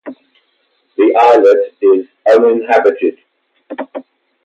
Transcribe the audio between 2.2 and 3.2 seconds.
uninhabited.